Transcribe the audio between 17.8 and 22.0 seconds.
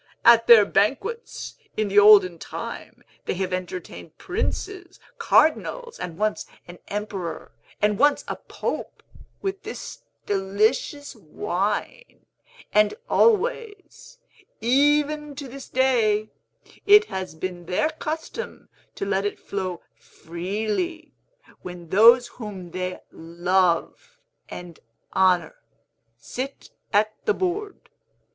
custom to let it flow freely, when